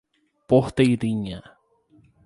Porteirinha 0.49 1.39